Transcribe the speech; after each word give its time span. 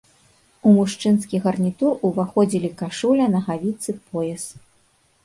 У 0.67 0.71
мужчынскі 0.77 1.41
гарнітур 1.43 1.93
уваходзілі 2.09 2.69
кашуля, 2.79 3.29
нагавіцы, 3.35 3.97
пояс. 4.09 4.43